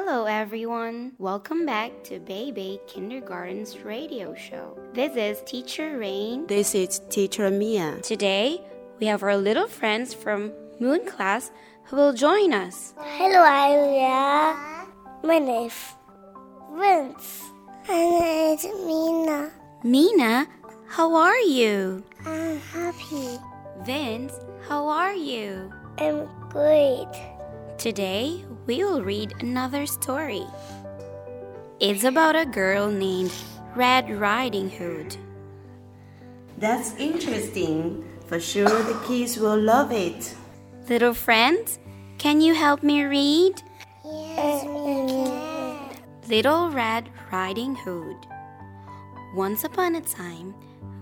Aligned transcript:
Hello, 0.00 0.26
everyone. 0.26 1.10
Welcome 1.18 1.66
back 1.66 1.90
to 2.04 2.20
Baby 2.20 2.78
Kindergarten's 2.86 3.80
radio 3.80 4.32
show. 4.32 4.78
This 4.94 5.16
is 5.16 5.42
Teacher 5.42 5.98
Rain. 5.98 6.46
This 6.46 6.72
is 6.76 7.00
Teacher 7.10 7.50
Mia. 7.50 7.98
Today, 8.00 8.62
we 9.00 9.08
have 9.08 9.24
our 9.24 9.36
little 9.36 9.66
friends 9.66 10.14
from 10.14 10.52
Moon 10.78 11.04
class 11.04 11.50
who 11.86 11.96
will 11.96 12.12
join 12.12 12.52
us. 12.52 12.94
Hello, 12.96 13.42
Aya. 13.42 14.54
My 15.24 15.40
name 15.40 15.66
is 15.66 15.74
Vince. 16.78 17.50
My 17.88 17.98
name 17.98 18.54
is 18.54 18.64
Mina. 18.86 19.50
Mina, 19.82 20.46
how 20.86 21.12
are 21.16 21.40
you? 21.40 22.04
I'm 22.24 22.60
happy. 22.70 23.36
Vince, 23.82 24.32
how 24.68 24.86
are 24.86 25.12
you? 25.14 25.72
I'm 25.98 26.28
great. 26.50 27.10
Today, 27.78 28.44
we 28.66 28.82
will 28.82 29.04
read 29.04 29.34
another 29.38 29.86
story. 29.86 30.44
It's 31.78 32.02
about 32.02 32.34
a 32.34 32.44
girl 32.44 32.90
named 32.90 33.30
Red 33.76 34.10
Riding 34.10 34.68
Hood. 34.68 35.16
That's 36.58 36.96
interesting. 36.96 38.02
For 38.26 38.40
sure, 38.40 38.66
the 38.82 39.00
kids 39.06 39.38
will 39.38 39.56
love 39.56 39.92
it. 39.92 40.34
Little 40.88 41.14
friends, 41.14 41.78
can 42.18 42.40
you 42.40 42.52
help 42.52 42.82
me 42.82 43.04
read? 43.04 43.62
Yes, 44.04 44.66
Little 46.26 46.70
Red 46.70 47.08
Riding 47.30 47.76
Hood. 47.76 48.16
Once 49.36 49.62
upon 49.62 49.94
a 49.94 50.00
time, 50.00 50.52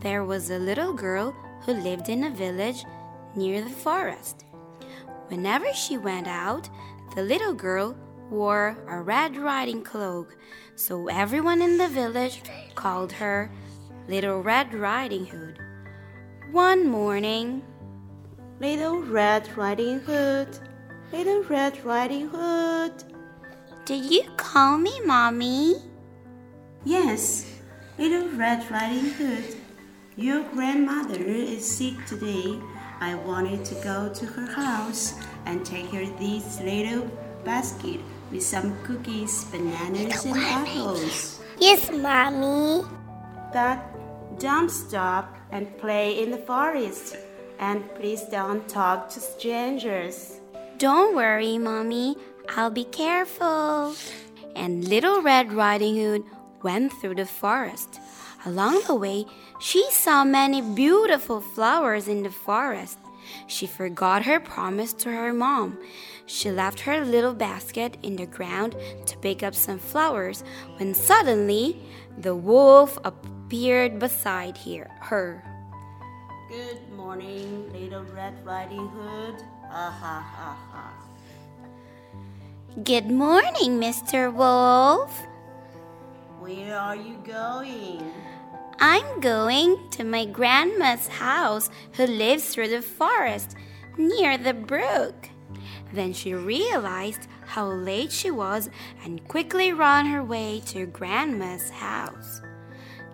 there 0.00 0.24
was 0.24 0.50
a 0.50 0.58
little 0.58 0.92
girl 0.92 1.36
who 1.60 1.72
lived 1.72 2.08
in 2.08 2.24
a 2.24 2.30
village 2.30 2.84
near 3.36 3.62
the 3.62 3.70
forest. 3.70 4.44
Whenever 5.34 5.74
she 5.74 5.98
went 5.98 6.28
out, 6.28 6.70
the 7.16 7.22
little 7.24 7.54
girl 7.54 7.96
wore 8.30 8.76
a 8.86 9.02
red 9.02 9.36
riding 9.36 9.82
cloak, 9.82 10.36
so 10.76 11.08
everyone 11.08 11.60
in 11.60 11.76
the 11.76 11.88
village 11.88 12.40
called 12.76 13.10
her 13.10 13.50
Little 14.06 14.40
Red 14.42 14.72
Riding 14.72 15.26
Hood. 15.26 15.58
One 16.52 16.86
morning, 16.86 17.64
Little 18.60 19.02
Red 19.02 19.50
Riding 19.56 19.98
Hood, 19.98 20.56
Little 21.10 21.42
Red 21.42 21.84
Riding 21.84 22.28
Hood. 22.28 22.92
did 23.86 24.04
you 24.04 24.22
call 24.36 24.78
me 24.78 25.00
mommy? 25.04 25.74
Yes, 26.84 27.58
Little 27.98 28.28
Red 28.38 28.70
Riding 28.70 29.10
Hood. 29.10 29.56
Your 30.14 30.44
grandmother 30.50 31.18
is 31.18 31.68
sick 31.68 31.94
today. 32.06 32.60
I 33.00 33.14
wanted 33.14 33.64
to 33.66 33.74
go 33.76 34.08
to 34.08 34.26
her 34.26 34.46
house 34.46 35.14
and 35.46 35.64
take 35.64 35.90
her 35.90 36.06
this 36.18 36.60
little 36.60 37.08
basket 37.44 38.00
with 38.30 38.42
some 38.42 38.76
cookies, 38.84 39.44
bananas, 39.44 40.24
and 40.24 40.36
apples. 40.38 41.40
yes, 41.58 41.90
mommy. 41.90 42.84
But 43.52 43.78
don't 44.38 44.70
stop 44.70 45.36
and 45.52 45.76
play 45.78 46.22
in 46.22 46.30
the 46.30 46.38
forest. 46.38 47.16
And 47.58 47.88
please 47.94 48.22
don't 48.22 48.66
talk 48.68 49.08
to 49.10 49.20
strangers. 49.20 50.40
Don't 50.78 51.14
worry, 51.14 51.56
Mommy. 51.56 52.16
I'll 52.56 52.70
be 52.70 52.84
careful. 52.84 53.94
And 54.56 54.88
Little 54.88 55.22
Red 55.22 55.52
Riding 55.52 55.96
Hood 55.96 56.24
went 56.64 56.92
through 56.94 57.14
the 57.14 57.26
forest. 57.26 58.00
Along 58.46 58.82
the 58.86 58.94
way, 58.94 59.26
she 59.60 59.86
saw 59.90 60.24
many 60.24 60.60
beautiful 60.60 61.40
flowers 61.40 62.08
in 62.08 62.22
the 62.24 62.30
forest. 62.30 62.98
She 63.46 63.66
forgot 63.66 64.24
her 64.24 64.40
promise 64.40 64.92
to 65.04 65.10
her 65.10 65.32
mom. 65.32 65.78
She 66.26 66.50
left 66.50 66.80
her 66.80 67.04
little 67.04 67.34
basket 67.34 67.96
in 68.02 68.16
the 68.16 68.26
ground 68.26 68.74
to 69.06 69.16
pick 69.18 69.42
up 69.42 69.54
some 69.54 69.78
flowers 69.78 70.42
when 70.76 70.94
suddenly 70.94 71.80
the 72.18 72.34
wolf 72.34 72.98
appeared 73.04 73.98
beside 73.98 74.56
here, 74.56 74.90
her. 75.00 75.42
Good 76.50 76.80
morning, 76.96 77.72
Little 77.72 78.04
Red 78.14 78.34
Riding 78.44 78.88
Hood. 78.88 79.42
Ha 79.70 79.90
ha 79.90 80.16
ha 80.20 80.58
ha. 80.70 80.92
Good 82.82 83.10
morning, 83.10 83.80
Mr. 83.80 84.32
Wolf. 84.32 85.10
Where 86.44 86.76
are 86.78 86.94
you 86.94 87.16
going? 87.24 88.12
I'm 88.78 89.20
going 89.20 89.88
to 89.92 90.04
my 90.04 90.26
grandma's 90.26 91.08
house, 91.08 91.70
who 91.92 92.04
lives 92.04 92.50
through 92.50 92.68
the 92.68 92.82
forest 92.82 93.56
near 93.96 94.36
the 94.36 94.52
brook. 94.52 95.30
Then 95.94 96.12
she 96.12 96.34
realized 96.34 97.28
how 97.46 97.68
late 97.68 98.12
she 98.12 98.30
was 98.30 98.68
and 99.02 99.26
quickly 99.26 99.72
ran 99.72 100.04
her 100.04 100.22
way 100.22 100.60
to 100.66 100.84
grandma's 100.84 101.70
house. 101.70 102.42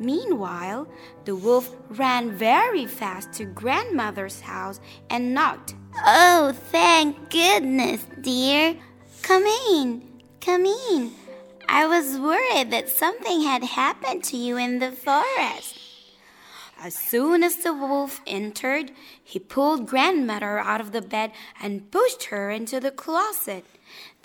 Meanwhile, 0.00 0.88
the 1.24 1.36
wolf 1.36 1.76
ran 1.90 2.32
very 2.32 2.86
fast 2.86 3.32
to 3.34 3.44
grandmother's 3.44 4.40
house 4.40 4.80
and 5.10 5.32
knocked. 5.32 5.76
Oh, 6.04 6.52
thank 6.72 7.30
goodness, 7.30 8.04
dear. 8.20 8.74
Come 9.22 9.44
in, 9.44 10.10
come 10.40 10.66
in. 10.66 11.21
I 11.74 11.86
was 11.86 12.18
worried 12.18 12.70
that 12.70 12.90
something 12.90 13.40
had 13.40 13.64
happened 13.64 14.22
to 14.24 14.36
you 14.36 14.58
in 14.58 14.78
the 14.78 14.92
forest. 14.92 15.80
As 16.78 16.94
soon 16.94 17.42
as 17.42 17.56
the 17.56 17.72
wolf 17.72 18.20
entered, 18.26 18.92
he 19.24 19.38
pulled 19.38 19.86
grandmother 19.86 20.58
out 20.58 20.82
of 20.82 20.92
the 20.92 21.00
bed 21.00 21.32
and 21.62 21.90
pushed 21.90 22.24
her 22.24 22.50
into 22.50 22.78
the 22.78 22.90
closet. 22.90 23.64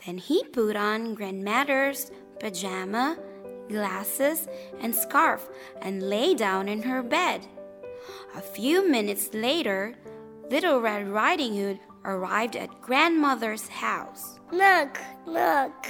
Then 0.06 0.18
he 0.18 0.44
put 0.44 0.76
on 0.76 1.16
grandmother's 1.16 2.12
pajama, 2.42 3.18
glasses, 3.70 4.50
and 4.82 4.94
scarf 4.94 5.48
and 5.82 6.04
lay 6.04 6.36
down 6.36 6.68
in 6.68 6.82
her 6.82 7.02
bed. 7.02 7.48
A 8.36 8.42
few 8.42 8.90
minutes 8.90 9.30
later, 9.34 9.96
Little 10.52 10.82
Red 10.82 11.08
Riding 11.08 11.56
Hood 11.56 11.80
arrived 12.04 12.58
at 12.58 12.82
grandmother's 12.82 13.70
house. 13.70 14.38
Look, 14.52 15.00
look, 15.26 15.88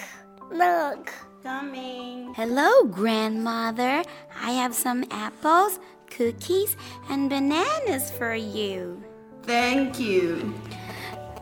look. 0.52 1.27
Coming. 1.44 2.34
Hello, 2.34 2.86
grandmother. 2.86 4.04
I 4.42 4.52
have 4.52 4.74
some 4.74 5.06
apples, 5.12 5.80
cookies, 6.10 6.76
and 7.10 7.30
bananas 7.30 8.10
for 8.12 8.34
you. 8.34 9.04
Thank 9.44 10.00
you. 10.00 10.54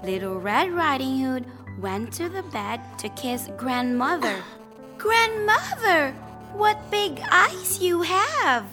Little 0.03 0.39
Red 0.39 0.71
Riding 0.71 1.19
Hood 1.19 1.45
went 1.79 2.11
to 2.13 2.27
the 2.29 2.43
bed 2.43 2.81
to 2.99 3.09
kiss 3.09 3.49
grandmother. 3.57 4.43
grandmother, 4.97 6.11
what 6.53 6.91
big 6.91 7.19
eyes 7.31 7.81
you 7.81 8.01
have! 8.01 8.65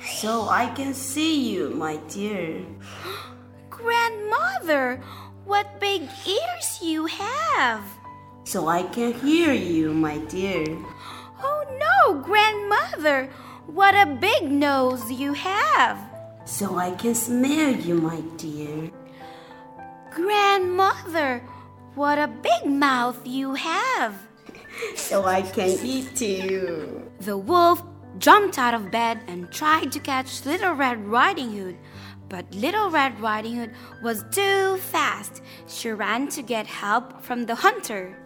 So 0.00 0.48
I 0.48 0.66
can 0.74 0.94
see 0.94 1.50
you, 1.50 1.70
my 1.70 1.96
dear. 2.08 2.64
Grandmother, 3.70 5.02
what 5.44 5.80
big 5.80 6.02
ears 6.26 6.78
you 6.82 7.06
have! 7.06 7.84
So 8.44 8.68
I 8.68 8.82
can 8.84 9.12
hear 9.12 9.52
you, 9.52 9.92
my 9.92 10.18
dear. 10.18 10.64
Oh 11.42 11.64
no, 11.78 12.20
grandmother, 12.20 13.30
what 13.66 13.94
a 13.94 14.06
big 14.06 14.50
nose 14.50 15.10
you 15.10 15.32
have! 15.34 15.98
So 16.44 16.76
I 16.76 16.90
can 16.92 17.14
smell 17.14 17.74
you, 17.74 17.94
my 17.94 18.20
dear. 18.36 18.90
Grandmother, 20.10 21.42
what 21.94 22.18
a 22.18 22.26
big 22.26 22.66
mouth 22.66 23.20
you 23.26 23.54
have! 23.54 24.14
So 24.96 25.24
I 25.24 25.42
can 25.42 25.78
eat 25.84 26.20
you. 26.20 27.10
The 27.20 27.36
wolf 27.36 27.82
jumped 28.18 28.58
out 28.58 28.72
of 28.72 28.90
bed 28.90 29.20
and 29.26 29.50
tried 29.52 29.92
to 29.92 30.00
catch 30.00 30.44
Little 30.46 30.72
Red 30.72 31.04
Riding 31.06 31.52
Hood. 31.52 31.76
But 32.28 32.54
Little 32.54 32.90
Red 32.90 33.20
Riding 33.20 33.56
Hood 33.56 33.74
was 34.02 34.24
too 34.30 34.78
fast. 34.78 35.42
She 35.66 35.90
ran 35.90 36.28
to 36.28 36.42
get 36.42 36.66
help 36.66 37.22
from 37.22 37.44
the 37.44 37.56
hunter. 37.56 38.16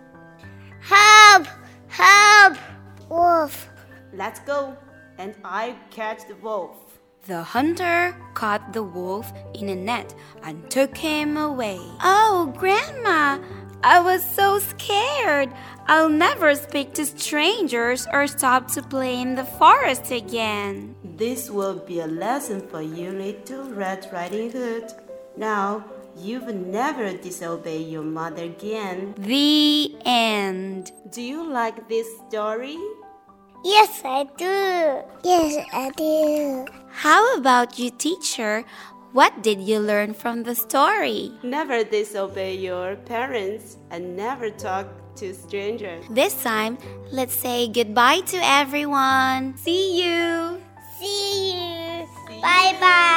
Help! 0.85 1.47
Help! 1.89 2.59
Wolf. 3.09 3.71
Let's 4.13 4.41
go. 4.41 4.77
And 5.19 5.35
I 5.45 5.77
catch 5.91 6.29
the 6.29 6.37
wolf. 6.37 7.01
The 7.27 7.43
hunter 7.43 8.15
caught 8.35 8.75
the 8.75 8.83
wolf 8.83 9.33
in 9.55 9.71
a 9.71 9.75
net 9.75 10.15
and 10.43 10.71
took 10.71 10.95
him 10.97 11.39
away. 11.39 11.79
Oh, 12.03 12.53
Grandma, 12.55 13.39
I 13.83 14.01
was 14.01 14.23
so 14.23 14.59
scared. 14.59 15.51
I'll 15.87 16.11
never 16.11 16.55
speak 16.55 16.93
to 16.95 17.07
strangers 17.07 18.07
or 18.13 18.27
stop 18.27 18.71
to 18.73 18.83
play 18.83 19.23
in 19.23 19.37
the 19.37 19.45
forest 19.45 20.11
again. 20.11 20.97
This 21.17 21.49
will 21.49 21.79
be 21.79 22.01
a 22.01 22.07
lesson 22.07 22.61
for 22.69 22.83
you, 22.83 23.11
little 23.13 23.71
Red 23.71 24.07
Riding 24.13 24.51
Hood. 24.51 24.93
Now, 25.37 25.85
you 26.17 26.41
will 26.41 26.55
never 26.55 27.13
disobey 27.17 27.83
your 27.83 28.03
mother 28.03 28.45
again. 28.45 29.15
The 29.19 29.95
end. 30.05 30.93
Do 31.11 31.23
you 31.23 31.43
like 31.43 31.89
this 31.89 32.07
story? 32.29 32.79
Yes, 33.65 34.03
I 34.05 34.25
do. 34.37 35.03
Yes, 35.25 35.67
I 35.73 35.91
do. 35.97 36.67
How 36.91 37.37
about 37.37 37.79
you, 37.79 37.91
teacher? 37.91 38.65
What 39.13 39.43
did 39.43 39.61
you 39.61 39.79
learn 39.79 40.13
from 40.13 40.43
the 40.43 40.55
story? 40.55 41.31
Never 41.43 41.85
disobey 41.85 42.57
your 42.57 42.97
parents 42.97 43.79
and 43.91 44.17
never 44.17 44.51
talk 44.51 44.89
to 45.17 45.33
strangers. 45.33 46.05
This 46.11 46.35
time, 46.43 46.79
let's 47.11 47.35
say 47.35 47.69
goodbye 47.69 48.21
to 48.35 48.39
everyone. 48.43 49.57
See 49.57 50.03
you. 50.03 50.61
See 50.99 51.55
you. 51.55 52.07
Bye 52.43 52.77
bye. 52.81 53.14